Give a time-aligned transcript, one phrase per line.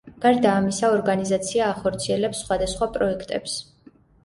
[0.21, 3.63] გარდა ამისა, ორგანიზაცია ახორციელებს სხვადასხვა პროექტებს.